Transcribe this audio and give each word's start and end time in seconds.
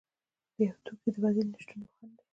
د 0.55 0.57
یو 0.67 0.77
توکي 0.85 1.09
د 1.13 1.15
بدیل 1.23 1.47
نشتوالی 1.51 1.85
یو 1.87 1.93
خنډ 1.97 2.13
دی. 2.17 2.23